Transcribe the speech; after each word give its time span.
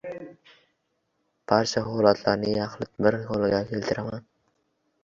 Barcha 1.53 1.83
holatlarni 1.89 2.55
yaxlit 2.57 3.07
bir 3.09 3.21
holga 3.31 3.65
keltirmadi. 3.71 4.27